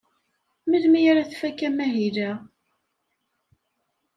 [0.69, 2.31] Melmi ara tfak amahil-a?